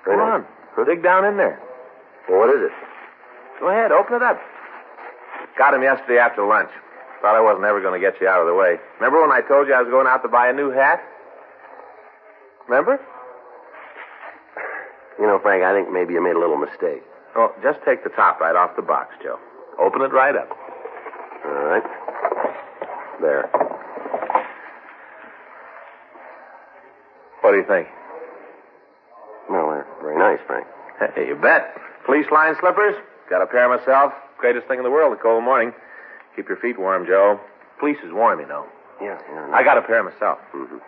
[0.08, 0.18] Nice.
[0.18, 0.46] on.
[0.86, 1.62] Dig down in there.
[2.28, 2.74] Well, what is it?
[3.60, 4.40] Go ahead, open it up.
[5.58, 6.70] Got him yesterday after lunch.
[7.22, 8.76] Thought I wasn't ever going to get you out of the way.
[9.00, 11.00] Remember when I told you I was going out to buy a new hat?
[12.68, 13.00] Remember?
[15.20, 17.04] You know, Frank, I think maybe you made a little mistake.
[17.36, 19.40] Oh, just take the top right off the box, Joe.
[19.80, 20.50] Open it right up.
[21.46, 21.84] All right.
[23.22, 23.50] There.
[27.42, 27.88] What do you think?
[29.50, 30.66] Well, they're very nice, Frank.
[31.16, 31.76] Hey, you bet.
[32.06, 32.96] Police line slippers?
[33.30, 34.14] Got a pair myself.
[34.38, 35.74] Greatest thing in the world, a cold morning.
[36.36, 37.40] Keep your feet warm, Joe.
[37.80, 38.66] Police is warm, you know.
[39.02, 39.50] Yeah, yeah.
[39.54, 40.40] I got a pair myself.
[40.54, 40.80] Mhm.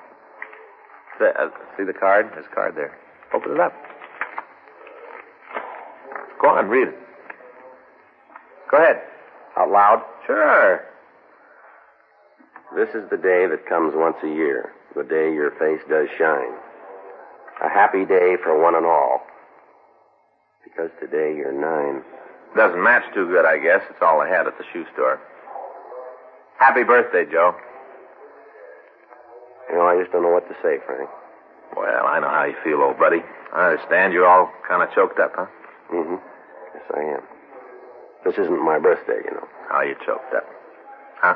[1.20, 2.32] See, uh, see the card?
[2.34, 2.98] There's a card there.
[3.34, 3.74] Open it up.
[6.42, 6.98] Go on, read it.
[8.72, 9.02] Go ahead.
[9.58, 10.04] Out loud.
[10.26, 10.82] Sure.
[12.76, 16.54] This is the day that comes once a year, the day your face does shine.
[17.64, 19.22] A happy day for one and all.
[20.64, 22.04] Because today you're nine.
[22.56, 23.82] Doesn't match too good, I guess.
[23.90, 25.22] It's all I had at the shoe store.
[26.60, 27.56] Happy birthday, Joe.
[29.70, 31.10] You know, I just don't know what to say, Frank.
[31.76, 33.24] Well, I know how you feel, old buddy.
[33.54, 35.46] I understand you're all kind of choked up, huh?
[35.92, 36.16] Mm-hmm.
[36.74, 37.35] Yes, I am.
[38.26, 39.48] This isn't my birthday, you know.
[39.70, 40.46] How you choked up?
[41.22, 41.36] Huh?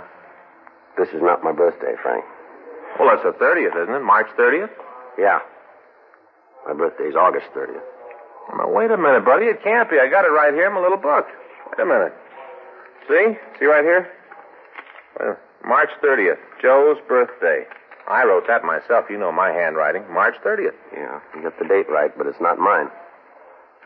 [0.98, 2.26] This is not my birthday, Frank.
[3.00, 4.04] Well, that's the 30th, isn't it?
[4.04, 4.72] March 30th?
[5.18, 5.40] Yeah.
[6.68, 7.82] My birthday's August 30th.
[8.58, 9.46] Now, wait a minute, buddy.
[9.46, 9.98] It can't be.
[10.00, 11.28] I got it right here in my little book.
[11.70, 12.14] Wait a minute.
[13.08, 13.38] See?
[13.60, 14.10] See right here?
[15.66, 17.66] March 30th, Joe's birthday.
[18.08, 19.06] I wrote that myself.
[19.10, 20.04] You know my handwriting.
[20.12, 20.74] March 30th.
[20.94, 22.88] Yeah, you got the date right, but it's not mine.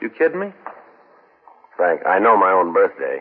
[0.02, 0.54] You kidding me?
[1.84, 3.20] Frank, I know my own birthday.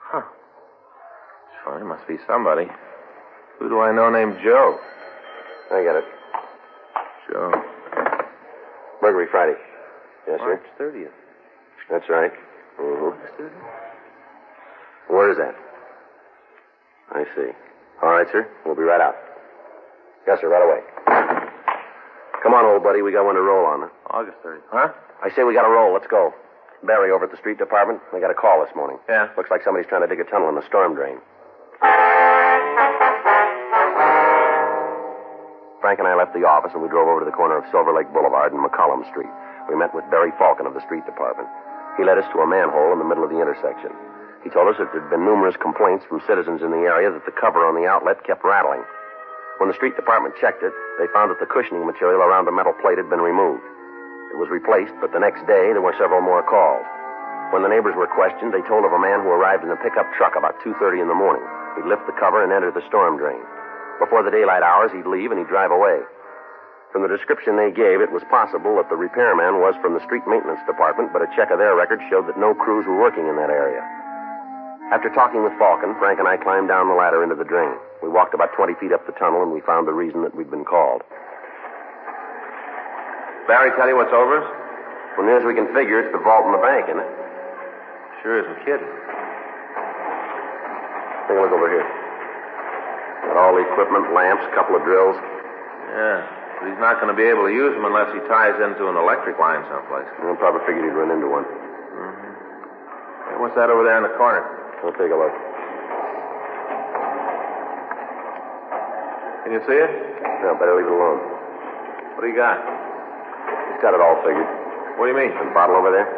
[0.00, 0.26] Huh.
[0.26, 1.84] It's funny.
[1.84, 2.66] Must be somebody.
[3.60, 4.80] Who do I know named Joe?
[5.70, 6.04] I get it.
[7.30, 7.52] Joe.
[9.00, 9.54] Burglary Friday.
[10.26, 10.90] Yes, March sir.
[10.90, 11.12] 30th.
[11.88, 12.32] That's right.
[12.80, 13.46] Mm-hmm.
[15.14, 15.54] Where is that?
[17.12, 17.52] I see.
[18.02, 18.48] All right, sir.
[18.66, 19.14] We'll be right out.
[20.26, 20.48] Yes, sir.
[20.48, 20.82] Right away.
[22.42, 23.02] Come on, old buddy.
[23.02, 23.88] We got one to roll on.
[24.10, 24.62] August 30th.
[24.72, 24.88] Huh?
[25.22, 25.94] I say we got to roll.
[25.94, 26.34] Let's go.
[26.86, 28.00] Barry over at the street department.
[28.12, 28.98] They got a call this morning.
[29.08, 29.28] Yeah.
[29.36, 31.18] Looks like somebody's trying to dig a tunnel in the storm drain.
[35.80, 37.92] Frank and I left the office and we drove over to the corner of Silver
[37.92, 39.28] Lake Boulevard and McCollum Street.
[39.68, 41.48] We met with Barry Falcon of the street department.
[42.00, 43.92] He led us to a manhole in the middle of the intersection.
[44.42, 47.24] He told us that there had been numerous complaints from citizens in the area that
[47.24, 48.84] the cover on the outlet kept rattling.
[49.56, 52.74] When the street department checked it, they found that the cushioning material around the metal
[52.80, 53.62] plate had been removed.
[54.34, 56.82] It was replaced, but the next day there were several more calls.
[57.54, 60.10] When the neighbors were questioned, they told of a man who arrived in a pickup
[60.18, 61.46] truck about 2.30 in the morning.
[61.78, 63.38] He'd lift the cover and enter the storm drain.
[64.02, 66.02] Before the daylight hours, he'd leave and he'd drive away.
[66.90, 70.26] From the description they gave, it was possible that the repairman was from the street
[70.26, 73.38] maintenance department, but a check of their records showed that no crews were working in
[73.38, 73.86] that area.
[74.90, 77.78] After talking with Falcon, Frank and I climbed down the ladder into the drain.
[78.02, 80.50] We walked about 20 feet up the tunnel, and we found the reason that we'd
[80.50, 81.06] been called.
[83.46, 84.48] Barry tell you what's over us?
[85.16, 87.10] Well, near as we can figure, it's the vault in the bank, isn't it?
[88.24, 88.88] Sure isn't kidding.
[91.28, 91.84] Take a look over here.
[93.28, 95.16] Got all the equipment, lamps, couple of drills.
[95.92, 96.24] Yeah.
[96.60, 98.96] But he's not going to be able to use them unless he ties into an
[98.96, 100.08] electric line someplace.
[100.08, 101.44] I probably figured he'd run into one.
[101.44, 102.32] Mm-hmm.
[103.28, 104.40] Hey, what's that over there in the corner?
[104.80, 105.36] We'll take a look.
[109.44, 109.92] Can you see it?
[110.40, 111.20] No, better leave it alone.
[112.16, 112.83] What do you got?
[113.84, 114.48] He's got it all figured.
[114.96, 115.28] What do you mean?
[115.36, 116.08] The bottle over there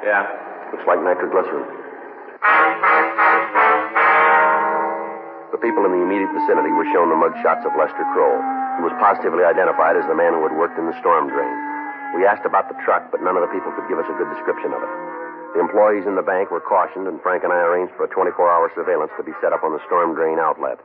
[0.00, 0.24] Yeah.
[0.72, 1.68] looks like nitroglycerin.
[5.52, 8.40] The people in the immediate vicinity were shown the mug shots of Lester Kroll,
[8.80, 11.52] who was positively identified as the man who had worked in the storm drain.
[12.16, 14.30] We asked about the truck, but none of the people could give us a good
[14.32, 14.88] description of it.
[15.52, 18.48] The employees in the bank were cautioned, and Frank and I arranged for a 24
[18.48, 20.80] hour surveillance to be set up on the storm drain outlet.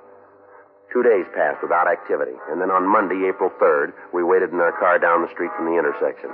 [0.92, 4.72] Two days passed without activity, and then on Monday, April 3rd, we waited in our
[4.72, 6.30] car down the street from the intersection.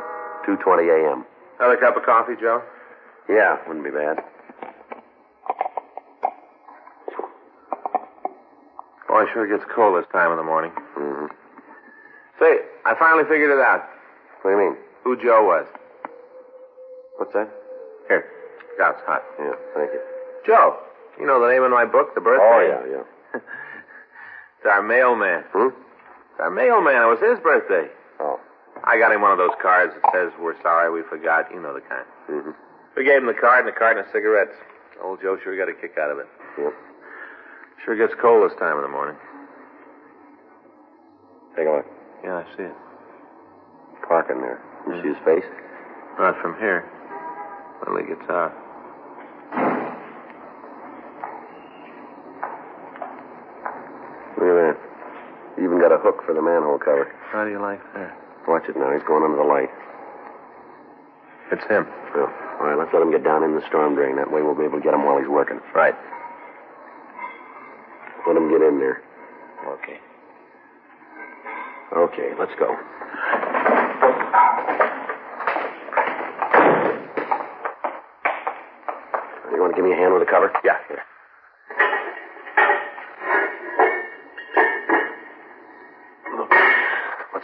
[0.48, 1.26] 2.20 a.m.
[1.60, 2.64] Another cup of coffee, Joe?
[3.28, 4.24] Yeah, wouldn't be bad.
[9.10, 10.72] Oh, it sure gets cold this time in the morning.
[10.98, 11.28] Mm-hmm.
[12.40, 13.84] Say, I finally figured it out.
[14.42, 14.78] What do you mean?
[15.04, 15.68] Who Joe was.
[17.18, 17.50] What's that?
[18.08, 18.26] Here.
[18.78, 19.24] It's hot.
[19.40, 20.02] Yeah, thank you.
[20.46, 20.78] Joe.
[21.20, 22.44] You know the name of my book, The Birthday?
[22.44, 22.60] Oh,
[22.92, 23.04] yeah,
[23.36, 23.40] yeah.
[24.66, 25.46] It's our mailman.
[25.54, 25.78] Hmm?
[25.78, 26.98] It's our mailman.
[26.98, 27.86] It was his birthday.
[28.20, 28.42] Oh.
[28.82, 31.54] I got him one of those cards that says, We're sorry we forgot.
[31.54, 32.02] You know the kind.
[32.26, 32.50] Mm-hmm.
[32.98, 34.58] We gave him the card and a carton of cigarettes.
[35.04, 36.26] Old Joe sure got a kick out of it.
[36.58, 36.74] Yep.
[37.86, 39.14] Sure gets cold this time of the morning.
[41.54, 41.86] Take a look.
[42.26, 42.78] Yeah, I see it.
[44.10, 44.58] Parking there.
[44.90, 45.46] You see his face?
[46.18, 46.90] Not from here.
[47.86, 48.50] Well, he gets out.
[54.38, 54.78] Look at that.
[55.56, 57.14] He even got a hook for the manhole cover.
[57.30, 58.10] How do you like that?
[58.50, 58.90] Watch it now.
[58.90, 59.70] He's going under the light.
[61.54, 61.86] It's him.
[62.18, 62.26] Well,
[62.58, 64.16] all right, let's let him get down in the storm drain.
[64.16, 65.62] That way we'll be able to get him while he's working.
[65.76, 65.94] Right.
[68.26, 69.06] Let him get in there.
[69.78, 70.02] Okay.
[71.94, 72.74] Okay, let's go.
[79.54, 80.50] You want to give me a hand with the cover?
[80.66, 80.82] Yeah.
[80.90, 81.06] Here.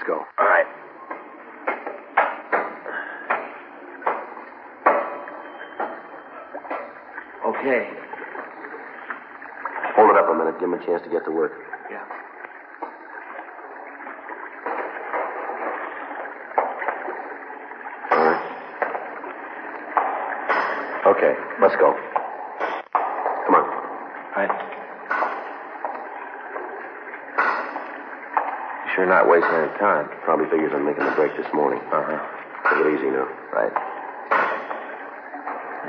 [0.02, 0.26] Let's go.
[0.40, 0.66] All right.
[7.46, 7.90] Okay.
[9.96, 10.60] Hold it up a minute.
[10.60, 11.52] Give him a chance to get to work.
[11.90, 12.04] Yeah.
[18.12, 18.58] All right.
[21.08, 21.94] Okay, let's go.
[23.46, 23.66] Come on.
[24.38, 24.72] Right.
[29.02, 30.06] You sure not wasting any time.
[30.22, 31.82] Probably figures on making the break this morning.
[31.90, 32.22] Uh huh.
[32.70, 33.26] Take it easy now.
[33.50, 33.74] Right.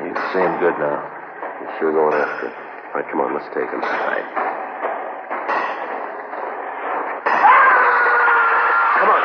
[0.00, 1.04] You seem good now.
[1.60, 2.54] He's sure going after it.
[2.56, 3.84] All right, come on, let's take him.
[3.84, 4.24] Right.
[8.96, 9.22] Come on.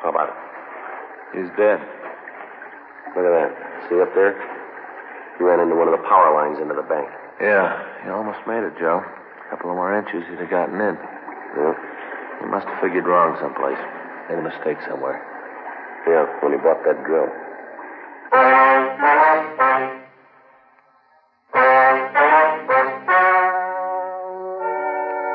[0.00, 0.36] How about it?
[1.36, 1.84] He's dead.
[3.14, 3.52] Look at that.
[3.90, 4.43] See up there?
[5.54, 7.06] He ran into one of the power lines into the bank.
[7.38, 8.98] Yeah, he almost made it, Joe.
[8.98, 10.98] A couple of more inches, he'd have gotten in.
[11.54, 11.78] Yeah?
[12.42, 13.78] He must have figured wrong someplace.
[14.26, 15.22] Made a mistake somewhere.
[16.10, 17.30] Yeah, when he bought that drill.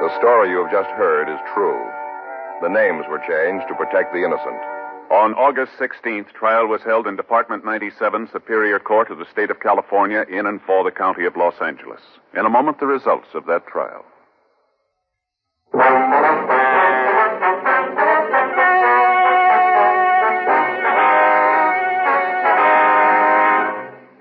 [0.03, 1.79] The story you have just heard is true.
[2.59, 4.59] The names were changed to protect the innocent.
[5.09, 9.59] On August 16th, trial was held in Department 97, Superior Court of the State of
[9.59, 12.01] California, in and for the County of Los Angeles.
[12.37, 14.05] In a moment, the results of that trial.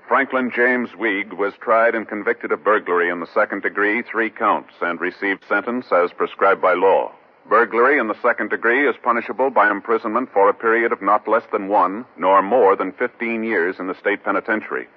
[0.07, 4.73] Franklin James Zweig was tried and convicted of burglary in the second degree, three counts,
[4.81, 7.11] and received sentence as prescribed by law.
[7.49, 11.41] Burglary in the second degree is punishable by imprisonment for a period of not less
[11.51, 14.87] than one, nor more than 15 years in the state penitentiary.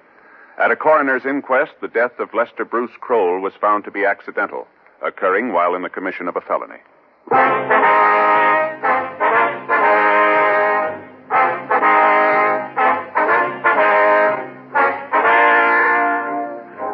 [0.59, 4.67] At a coroner's inquest, the death of Lester Bruce Kroll was found to be accidental,
[5.03, 6.77] occurring while in the commission of a felony.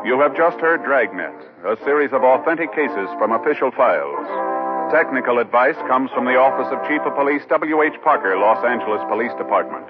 [0.07, 4.58] You have just heard Dragnet, a series of authentic cases from official files.
[4.91, 7.93] Technical advice comes from the Office of Chief of Police W.H.
[8.03, 9.85] Parker, Los Angeles Police Department.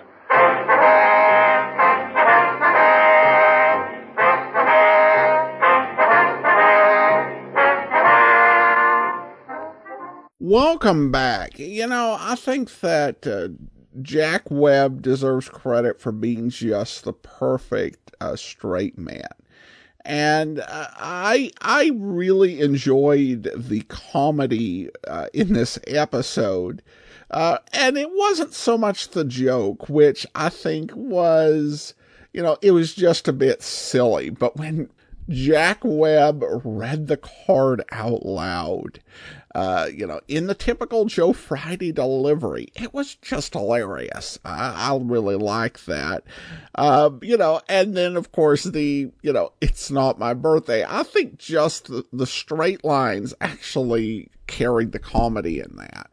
[10.40, 11.58] Welcome back.
[11.58, 13.50] You know, I think that uh,
[14.02, 19.30] Jack Webb deserves credit for being just the perfect uh, straight man.
[20.06, 26.82] And uh, I I really enjoyed the comedy uh, in this episode.
[27.32, 31.94] Uh, and it wasn't so much the joke, which I think was,
[32.34, 34.32] you know, it was just a bit silly.
[34.32, 34.90] But when
[35.30, 39.00] Jack Webb read the card out loud,
[39.60, 42.69] uh, you know, in the typical Joe Friday delivery.
[42.76, 44.39] It was just hilarious.
[44.45, 46.24] I, really like that.
[46.76, 50.86] Uh, you know, and then of course the, you know, it's not my birthday.
[50.88, 56.10] I think just the, the straight lines actually carried the comedy in that.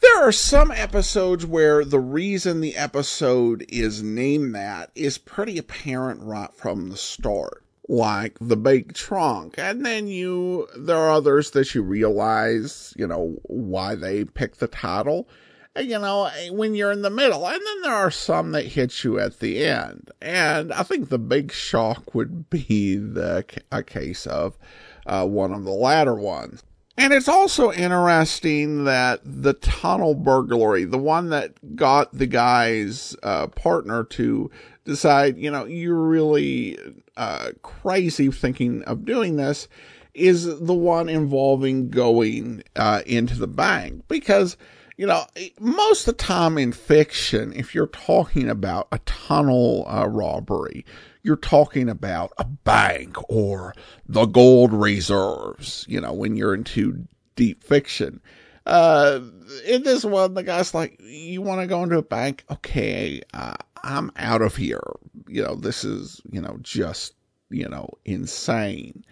[0.00, 6.20] There are some episodes where the reason the episode is named that is pretty apparent
[6.20, 9.54] right from the start like the big trunk.
[9.58, 14.68] And then you, there are others that you realize, you know, why they picked the
[14.68, 15.28] title,
[15.76, 17.46] you know, when you're in the middle.
[17.46, 20.10] And then there are some that hit you at the end.
[20.20, 24.58] And I think the big shock would be the, a case of
[25.06, 26.62] uh, one of the latter ones.
[26.98, 33.46] And it's also interesting that the tunnel burglary, the one that got the guy's uh,
[33.46, 34.50] partner to
[34.84, 36.78] decide, you know, you're really
[37.16, 39.68] uh, crazy thinking of doing this,
[40.12, 44.04] is the one involving going uh, into the bank.
[44.08, 44.58] Because,
[44.98, 45.24] you know,
[45.58, 50.84] most of the time in fiction, if you're talking about a tunnel uh, robbery,
[51.22, 53.74] you're talking about a bank or
[54.06, 57.06] the gold reserves, you know, when you're into
[57.36, 58.20] deep fiction.
[58.66, 59.20] Uh,
[59.66, 62.44] in this one, the guy's like, you want to go into a bank?
[62.50, 64.82] Okay, uh, I'm out of here.
[65.28, 67.14] You know, this is, you know, just,
[67.50, 69.04] you know, insane.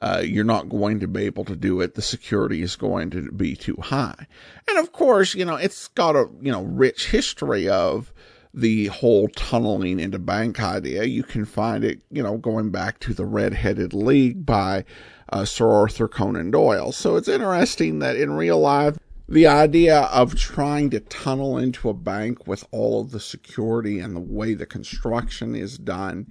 [0.00, 1.94] Uh, you're not going to be able to do it.
[1.94, 4.26] The security is going to be too high.
[4.68, 8.12] And of course, you know, it's got a, you know, rich history of
[8.54, 11.04] the whole tunneling into bank idea.
[11.04, 14.84] You can find it, you know, going back to the Red-Headed League by
[15.30, 16.92] uh, Sir Arthur Conan Doyle.
[16.92, 21.94] So it's interesting that in real life, the idea of trying to tunnel into a
[21.94, 26.30] bank with all of the security and the way the construction is done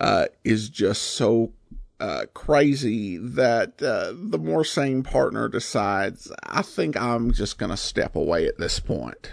[0.00, 1.52] uh, is just so
[1.98, 7.76] uh, crazy that uh, the more sane partner decides, I think I'm just going to
[7.76, 9.32] step away at this point.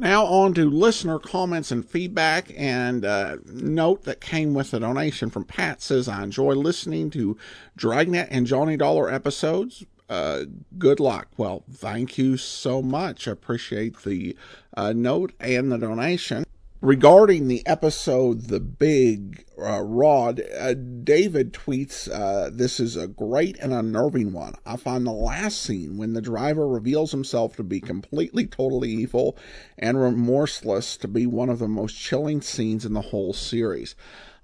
[0.00, 2.50] Now, on to listener comments and feedback.
[2.56, 7.36] And uh, note that came with a donation from Pat says, I enjoy listening to
[7.76, 9.84] Dragnet and Johnny Dollar episodes.
[10.08, 10.44] Uh,
[10.78, 11.28] good luck.
[11.36, 13.26] Well, thank you so much.
[13.26, 14.34] Appreciate the
[14.74, 16.46] uh, note and the donation
[16.80, 23.58] regarding the episode The Big uh, Rod, uh, David tweets, uh, This is a great
[23.58, 24.54] and unnerving one.
[24.64, 29.36] I find the last scene when the driver reveals himself to be completely, totally evil
[29.78, 33.94] and remorseless to be one of the most chilling scenes in the whole series.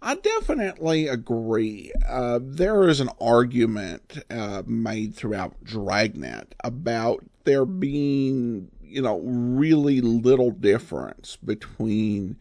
[0.02, 1.90] I definitely agree.
[2.06, 10.00] Uh, there is an argument uh, made throughout Dragnet about there being you know, really
[10.00, 12.36] little difference between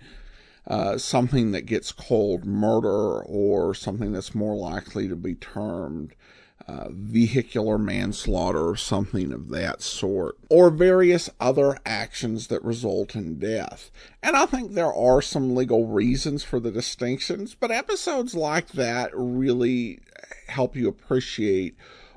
[0.67, 6.15] uh, something that gets called murder or something that's more likely to be termed
[6.67, 13.37] uh, vehicular manslaughter or something of that sort, or various other actions that result in
[13.37, 13.91] death.
[14.23, 19.11] And I think there are some legal reasons for the distinctions, but episodes like that
[19.13, 19.99] really
[20.47, 21.75] help you appreciate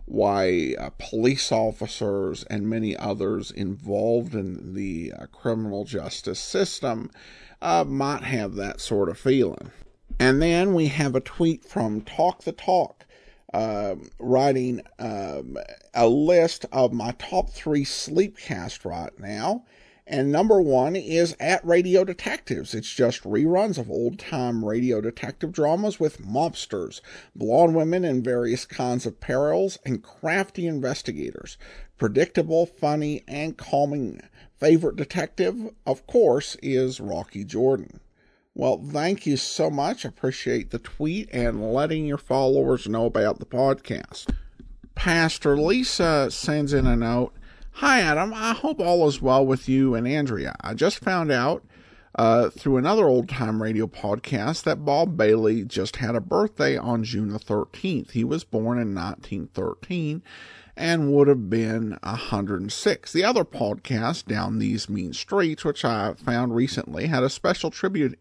[0.08, 7.10] why uh, police officers and many others involved in the uh, criminal justice system
[7.60, 9.70] uh, might have that sort of feeling.
[10.18, 13.04] And then we have a tweet from Talk the Talk.
[13.54, 15.56] Um, writing um,
[15.94, 19.64] a list of my top three sleepcast right now.
[20.10, 22.72] And number one is at Radio Detectives.
[22.72, 27.02] It's just reruns of old time radio detective dramas with mobsters,
[27.36, 31.58] blonde women in various kinds of perils, and crafty investigators.
[31.98, 34.22] Predictable, funny, and calming.
[34.58, 38.00] Favorite detective, of course, is Rocky Jordan.
[38.54, 40.06] Well, thank you so much.
[40.06, 44.34] Appreciate the tweet and letting your followers know about the podcast.
[44.94, 47.34] Pastor Lisa sends in a note
[47.78, 48.34] Hi, Adam.
[48.34, 50.56] I hope all is well with you and Andrea.
[50.62, 51.64] I just found out
[52.16, 57.04] uh, through another old time radio podcast that Bob Bailey just had a birthday on
[57.04, 58.10] June the 13th.
[58.10, 60.24] He was born in 1913
[60.76, 63.12] and would have been 106.
[63.12, 68.18] The other podcast, Down These Mean Streets, which I found recently, had a special tribute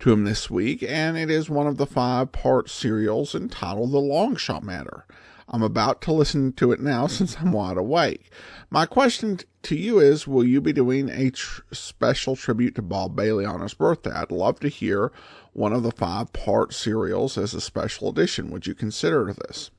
[0.00, 4.00] to him this week, and it is one of the five part serials entitled The
[4.00, 5.06] Long Shot Matter.
[5.50, 8.30] I'm about to listen to it now since I'm wide awake.
[8.70, 13.16] My question to you is Will you be doing a tr- special tribute to Bob
[13.16, 14.10] Bailey on his birthday?
[14.10, 15.10] I'd love to hear
[15.54, 18.50] one of the five part serials as a special edition.
[18.50, 19.70] Would you consider this?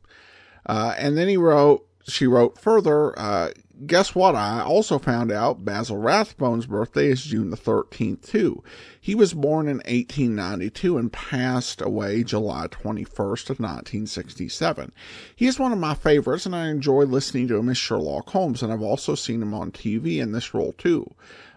[0.66, 3.52] Uh, and then he wrote, she wrote further, uh,
[3.86, 4.36] guess what?
[4.36, 8.64] I also found out Basil Rathbone's birthday is June the 13th, too.
[9.00, 14.92] He was born in 1892 and passed away July 21st of 1967.
[15.36, 18.62] He is one of my favorites, and I enjoy listening to him as Sherlock Holmes,
[18.62, 21.14] and I've also seen him on TV in this role, too.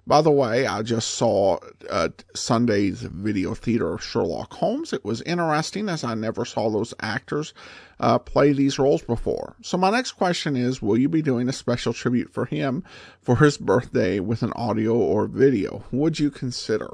[0.06, 4.92] By the way, I just saw uh, Sunday's video theater of Sherlock Holmes.
[4.92, 7.54] It was interesting as I never saw those actors
[8.00, 9.54] uh, play these roles before.
[9.62, 12.82] So, my next question is Will you be doing a special tribute for him
[13.20, 15.84] for his birthday with an audio or video?
[15.92, 16.90] Would you consider?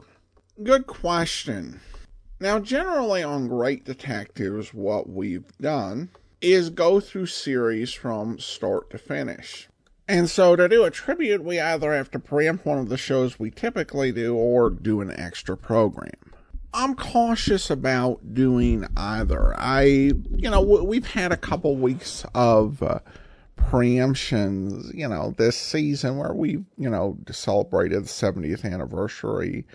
[0.63, 1.81] Good question.
[2.41, 8.99] Now, generally on Great Detectives, what we've done is go through series from start to
[8.99, 9.69] finish.
[10.09, 13.39] And so to do a tribute, we either have to preempt one of the shows
[13.39, 16.13] we typically do or do an extra program.
[16.73, 19.55] I'm cautious about doing either.
[19.59, 23.01] I, you know, we've had a couple weeks of uh,
[23.57, 29.67] preemptions, you know, this season where we, you know, celebrated the 70th anniversary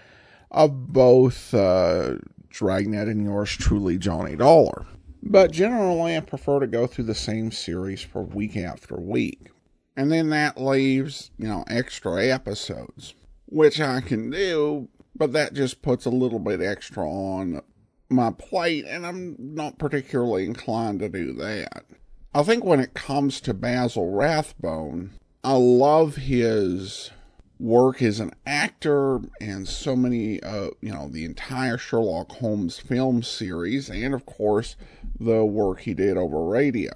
[0.50, 2.16] of both uh,
[2.50, 4.86] Dragnet and yours truly, Johnny Dollar.
[5.22, 9.50] But generally, I prefer to go through the same series for week after week.
[9.96, 13.14] And then that leaves, you know, extra episodes,
[13.46, 17.62] which I can do, but that just puts a little bit extra on
[18.10, 21.86] my plate, and I'm not particularly inclined to do that.
[22.34, 25.12] I think when it comes to Basil Rathbone,
[25.44, 27.12] I love his
[27.60, 33.22] work as an actor and so many, uh, you know, the entire Sherlock Holmes film
[33.24, 34.76] series, and of course,
[35.20, 36.92] the work he did over radio.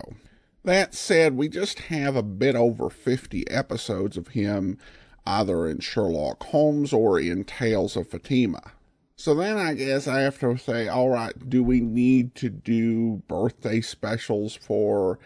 [0.67, 4.77] That said, we just have a bit over 50 episodes of him
[5.25, 8.73] either in Sherlock Holmes or in Tales of Fatima.
[9.15, 13.23] So then I guess I have to say, all right, do we need to do
[13.29, 15.19] birthday specials for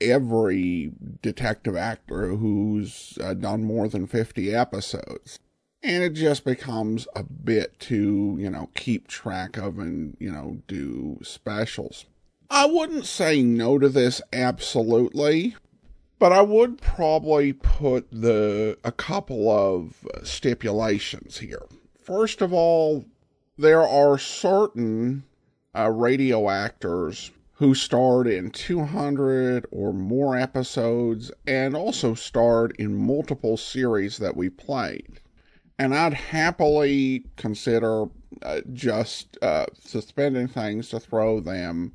[0.00, 5.40] every detective actor who's uh, done more than 50 episodes.
[5.82, 10.58] And it just becomes a bit to, you know, keep track of and, you know,
[10.68, 12.04] do specials.
[12.50, 15.56] I wouldn't say no to this absolutely,
[16.18, 21.66] but I would probably put the a couple of stipulations here.
[22.00, 23.04] First of all,
[23.58, 25.24] there are certain
[25.76, 33.56] uh, radio actors who starred in 200 or more episodes and also starred in multiple
[33.56, 35.20] series that we played.
[35.78, 38.06] And I'd happily consider
[38.42, 41.92] uh, just uh, suspending things to throw them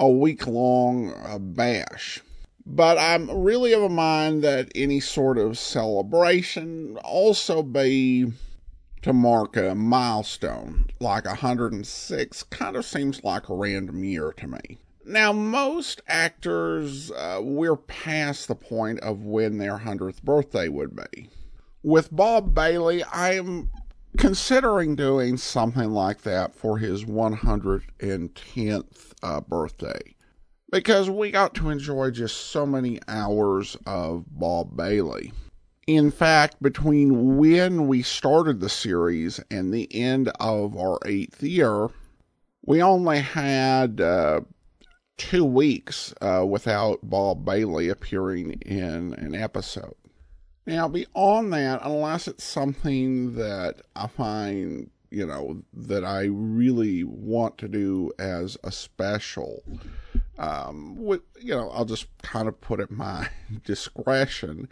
[0.00, 2.20] a week long uh, bash.
[2.64, 8.32] But I'm really of a mind that any sort of celebration also be
[9.02, 14.78] to mark a milestone, like 106, kind of seems like a random year to me.
[15.06, 21.30] Now, most actors, uh, we're past the point of when their 100th birthday would be.
[21.82, 23.70] With Bob Bailey, I am
[24.18, 30.14] considering doing something like that for his 110th uh, birthday
[30.70, 35.32] because we got to enjoy just so many hours of Bob Bailey.
[35.86, 41.88] In fact, between when we started the series and the end of our eighth year,
[42.66, 44.42] we only had uh,
[45.16, 49.94] two weeks uh, without Bob Bailey appearing in an episode.
[50.66, 57.58] Now, beyond that, unless it's something that I find, you know, that I really want
[57.58, 59.62] to do as a special,
[60.38, 63.28] um, with, you know, I'll just kind of put at my
[63.64, 64.68] discretion.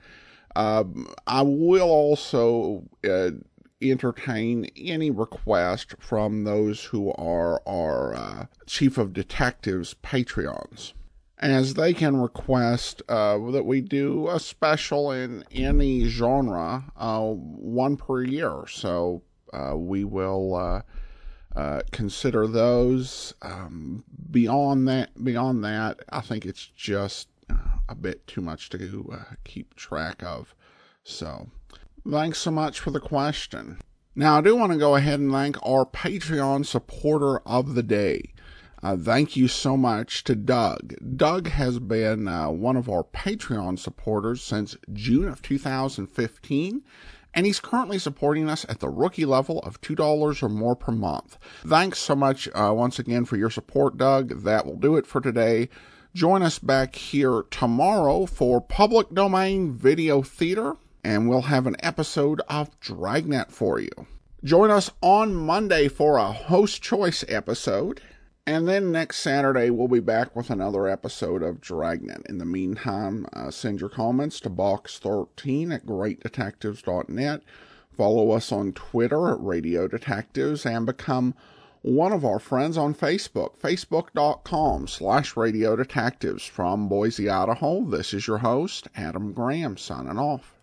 [0.55, 3.31] Um, I will also uh,
[3.83, 10.93] entertain any request from those who are our uh, Chief of Detectives Patreons,
[11.39, 17.97] as they can request uh, that we do a special in any genre, uh, one
[17.97, 18.65] per year.
[18.69, 19.23] So
[19.75, 20.83] we will uh,
[21.55, 23.35] uh, consider those.
[23.43, 27.29] Um, beyond that, beyond that, I think it's just
[27.89, 30.55] a bit too much to keep track of.
[31.05, 31.49] So.
[32.09, 33.79] Thanks so much for the question.
[34.15, 38.33] Now, I do want to go ahead and thank our Patreon supporter of the day.
[38.83, 40.95] Uh, thank you so much to Doug.
[41.17, 46.83] Doug has been uh, one of our Patreon supporters since June of 2015,
[47.37, 51.39] and he's currently supporting us at the rookie level of $2 or more per month.
[51.65, 54.43] Thanks so much uh, once again for your support, Doug.
[54.43, 55.69] That will do it for today.
[56.15, 62.41] Join us back here tomorrow for Public Domain Video Theater and we'll have an episode
[62.49, 64.07] of Dragnet for you.
[64.43, 68.01] Join us on Monday for a host choice episode.
[68.49, 72.23] And then next Saturday, we'll be back with another episode of Dragnet.
[72.29, 77.43] In the meantime, uh, send your comments to box13 at greatdetectives.net.
[77.97, 81.35] Follow us on Twitter at Radio Detectives and become
[81.83, 86.45] one of our friends on Facebook, facebook.com slash Radio Detectives.
[86.45, 90.56] From Boise, Idaho, this is your host, Adam Graham, signing off.